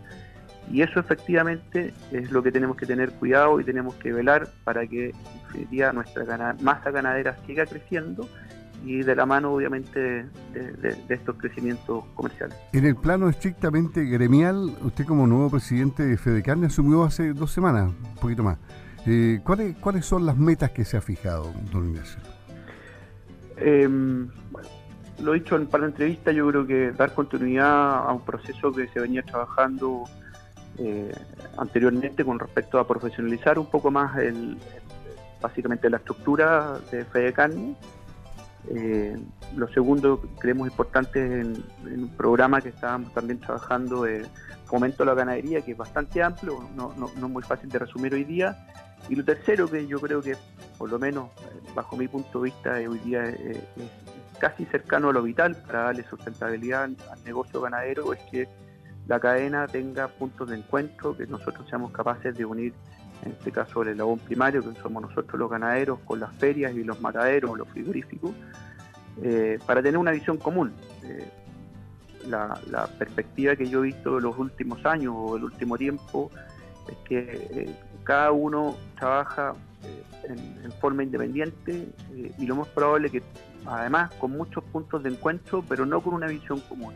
Y 0.71 0.81
eso 0.81 0.99
efectivamente 0.99 1.93
es 2.11 2.31
lo 2.31 2.43
que 2.43 2.51
tenemos 2.51 2.77
que 2.77 2.85
tener 2.85 3.11
cuidado 3.13 3.59
y 3.59 3.63
tenemos 3.63 3.95
que 3.95 4.13
velar 4.13 4.47
para 4.63 4.85
que 4.87 5.13
en 5.53 5.95
nuestra 5.95 6.55
masa 6.61 6.91
ganadera 6.91 7.35
siga 7.45 7.65
creciendo 7.65 8.27
y 8.85 9.03
de 9.03 9.15
la 9.15 9.25
mano 9.25 9.53
obviamente 9.53 10.25
de, 10.53 10.97
estos 11.09 11.35
crecimientos 11.37 12.03
comerciales. 12.15 12.57
En 12.73 12.85
el 12.85 12.95
plano 12.95 13.29
estrictamente 13.29 14.05
gremial, 14.05 14.75
usted 14.81 15.05
como 15.05 15.27
nuevo 15.27 15.49
presidente 15.49 16.03
de 16.03 16.17
Fedecarne 16.17 16.67
asumió 16.67 17.03
hace 17.03 17.33
dos 17.33 17.51
semanas, 17.51 17.91
un 17.91 18.15
poquito 18.15 18.43
más. 18.43 18.57
Eh, 19.05 19.39
¿cuáles, 19.43 19.75
¿Cuáles 19.77 20.05
son 20.05 20.25
las 20.25 20.37
metas 20.37 20.71
que 20.71 20.85
se 20.85 20.95
ha 20.95 21.01
fijado, 21.01 21.51
don 21.71 21.89
Ignacio? 21.89 22.19
Eh, 23.57 23.89
lo 25.21 25.33
he 25.33 25.39
dicho 25.39 25.55
en 25.55 25.67
par 25.67 25.81
de 25.81 25.87
entrevistas, 25.87 26.35
yo 26.35 26.47
creo 26.47 26.65
que 26.65 26.91
dar 26.91 27.13
continuidad 27.13 28.07
a 28.07 28.11
un 28.11 28.21
proceso 28.21 28.71
que 28.71 28.87
se 28.87 28.99
venía 28.99 29.23
trabajando 29.23 30.03
eh, 30.77 31.13
anteriormente 31.57 32.23
con 32.25 32.39
respecto 32.39 32.79
a 32.79 32.87
profesionalizar 32.87 33.59
un 33.59 33.69
poco 33.69 33.91
más 33.91 34.17
básicamente 35.41 35.89
la 35.89 35.97
estructura 35.97 36.79
de 36.91 37.03
Fede 37.05 37.33
Carne. 37.33 37.75
Eh, 38.69 39.17
lo 39.55 39.67
segundo 39.69 40.21
creemos 40.39 40.69
importante 40.69 41.41
en, 41.41 41.63
un 41.83 42.09
programa 42.15 42.61
que 42.61 42.69
estábamos 42.69 43.11
también 43.13 43.39
trabajando 43.39 44.03
de 44.03 44.25
fomento 44.65 45.03
a 45.03 45.07
la 45.07 45.13
ganadería, 45.15 45.61
que 45.61 45.71
es 45.71 45.77
bastante 45.77 46.21
amplio, 46.21 46.63
no, 46.75 46.93
no, 46.95 47.29
muy 47.29 47.43
fácil 47.43 47.69
de 47.69 47.79
resumir 47.79 48.13
hoy 48.13 48.23
día. 48.23 48.67
Y 49.09 49.15
lo 49.15 49.25
tercero, 49.25 49.67
que 49.67 49.87
yo 49.87 49.99
creo 49.99 50.21
que, 50.21 50.37
por 50.77 50.89
lo 50.89 50.99
menos 50.99 51.29
eh, 51.41 51.69
bajo 51.75 51.97
mi 51.97 52.07
punto 52.07 52.39
de 52.39 52.45
vista, 52.45 52.73
hoy 52.75 52.99
día 52.99 53.25
es 53.25 53.57
casi 54.41 54.65
cercano 54.65 55.09
a 55.09 55.13
lo 55.13 55.21
vital 55.21 55.55
para 55.55 55.83
darle 55.83 56.03
sustentabilidad 56.09 56.85
al 56.85 57.23
negocio 57.23 57.61
ganadero 57.61 58.11
es 58.11 58.19
que 58.31 58.49
la 59.07 59.19
cadena 59.19 59.67
tenga 59.67 60.07
puntos 60.07 60.49
de 60.49 60.57
encuentro, 60.57 61.15
que 61.15 61.27
nosotros 61.27 61.69
seamos 61.69 61.91
capaces 61.91 62.35
de 62.35 62.43
unir, 62.43 62.73
en 63.23 63.33
este 63.33 63.51
caso 63.51 63.83
el 63.83 63.89
eslabón 63.89 64.17
primario, 64.17 64.61
que 64.63 64.79
somos 64.81 65.03
nosotros 65.03 65.39
los 65.39 65.49
ganaderos, 65.49 65.99
con 66.05 66.19
las 66.19 66.33
ferias 66.37 66.73
y 66.73 66.83
los 66.83 66.99
mataderos, 67.01 67.55
los 67.55 67.67
frigoríficos, 67.69 68.31
eh, 69.21 69.59
para 69.67 69.83
tener 69.83 69.99
una 69.99 70.11
visión 70.11 70.37
común. 70.37 70.73
Eh, 71.03 71.29
la, 72.27 72.87
perspectiva 72.97 73.55
que 73.55 73.67
yo 73.67 73.79
he 73.83 73.87
visto 73.87 74.15
de 74.15 74.21
los 74.21 74.35
últimos 74.39 74.83
años 74.87 75.13
o 75.15 75.35
del 75.35 75.43
último 75.43 75.77
tiempo 75.77 76.31
es 76.87 76.97
que 77.07 77.47
eh, 77.51 77.75
cada 78.03 78.31
uno 78.31 78.75
trabaja 78.97 79.53
en, 80.23 80.71
forma 80.79 81.03
independiente 81.03 81.89
y 82.37 82.45
lo 82.45 82.55
más 82.55 82.67
probable 82.69 83.09
que 83.11 83.21
además 83.65 84.11
con 84.15 84.31
muchos 84.31 84.63
puntos 84.63 85.03
de 85.03 85.09
encuentro, 85.09 85.63
pero 85.67 85.85
no 85.85 86.01
con 86.01 86.13
una 86.13 86.27
visión 86.27 86.59
común. 86.61 86.95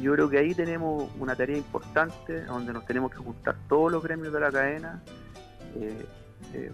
Yo 0.00 0.12
creo 0.14 0.30
que 0.30 0.38
ahí 0.38 0.54
tenemos 0.54 1.10
una 1.18 1.36
tarea 1.36 1.56
importante 1.56 2.44
donde 2.44 2.72
nos 2.72 2.86
tenemos 2.86 3.10
que 3.10 3.18
juntar 3.18 3.56
todos 3.68 3.92
los 3.92 4.02
gremios 4.02 4.32
de 4.32 4.40
la 4.40 4.50
cadena, 4.50 5.02
eh, 5.76 6.06
eh, 6.54 6.72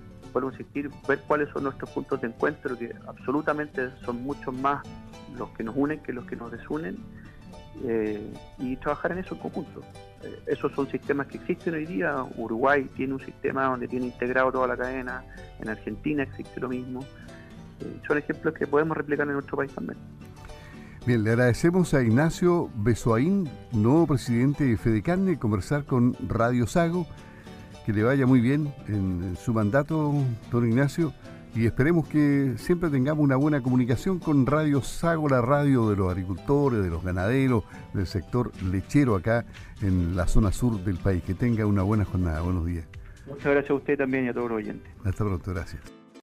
ver 1.09 1.21
cuáles 1.27 1.49
son 1.51 1.65
nuestros 1.65 1.91
puntos 1.91 2.21
de 2.21 2.29
encuentro, 2.29 2.79
que 2.79 2.95
absolutamente 3.07 3.91
son 4.05 4.23
muchos 4.23 4.55
más 4.55 4.87
los 5.37 5.49
que 5.51 5.65
nos 5.65 5.75
unen 5.77 6.01
que 6.01 6.13
los 6.13 6.27
que 6.27 6.37
nos 6.37 6.53
desunen, 6.53 6.99
eh, 7.85 8.33
y 8.59 8.77
trabajar 8.77 9.13
en 9.13 9.19
eso 9.19 9.35
en 9.35 9.41
conjunto. 9.41 9.83
Eh, 10.23 10.43
esos 10.47 10.73
son 10.73 10.89
sistemas 10.91 11.27
que 11.27 11.39
existen 11.39 11.75
hoy 11.75 11.87
día. 11.87 12.17
Uruguay 12.37 12.89
tiene 12.97 13.15
un 13.15 13.25
sistema 13.25 13.67
donde 13.67 13.89
tiene 13.89 14.07
integrado 14.07 14.53
toda 14.53 14.67
la 14.67 14.77
cadena, 14.77 15.25
en 15.61 15.69
Argentina 15.69 16.23
existe 16.23 16.61
lo 16.61 16.69
mismo. 16.69 17.05
son 18.07 18.19
ejemplos 18.19 18.55
que 18.55 18.67
podemos 18.67 18.97
replicar 18.97 19.27
en 19.27 19.35
nuestro 19.35 19.57
país 19.57 19.73
también. 19.73 19.99
Bien, 21.09 21.25
le 21.25 21.31
agradecemos 21.31 21.95
a 21.95 22.03
Ignacio 22.03 22.69
Besoaín, 22.75 23.49
nuevo 23.73 24.07
presidente 24.07 24.65
de 24.65 24.77
Fedecarne, 24.77 25.39
conversar 25.39 25.85
con 25.85 26.15
Radio 26.29 26.67
Sago. 26.67 27.07
Que 27.87 27.95
le 27.95 28.03
vaya 28.03 28.27
muy 28.27 28.41
bien 28.43 28.75
en, 28.89 29.35
su 29.43 29.55
mandato, 29.55 30.13
don 30.51 30.69
Ignacio, 30.69 31.15
y 31.59 31.67
esperemos 31.67 32.07
que 32.07 32.53
siempre 32.57 32.89
tengamos 32.89 33.25
una 33.25 33.35
buena 33.35 33.61
comunicación 33.61 34.21
con 34.21 34.47
Radio 34.47 34.81
Sago, 34.81 35.29
la 35.29 35.43
radio 35.43 35.91
de 35.91 35.97
los 35.97 36.09
agricultores, 36.09 36.85
de 36.85 36.89
los 36.89 37.03
ganaderos, 37.03 37.65
del 37.95 38.07
sector 38.07 38.53
lechero 38.63 39.17
acá 39.17 39.45
en 39.83 40.15
la 40.15 40.29
zona 40.29 40.53
sur 40.53 40.79
del 40.85 40.99
país. 40.99 41.21
Que 41.25 41.35
tenga 41.35 41.67
una 41.67 41.83
buena 41.83 42.05
jornada. 42.05 42.43
Buenos 42.43 42.65
días. 42.65 42.87
Muchas 43.27 43.47
gracias 43.47 43.71
a 43.73 43.75
usted 43.75 43.99
también 43.99 44.27
y 44.27 44.29
a 44.29 44.35
todos 44.35 44.51
los 44.51 44.59
oyentes. 44.59 44.89
Hasta 45.05 45.25
pronto, 45.25 45.51
gracias. 45.53 45.98